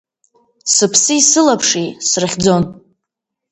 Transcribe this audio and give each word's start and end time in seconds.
Сыԥси 0.73 1.19
сылаԥши 1.29 1.85
срыхьӡон… 2.09 2.63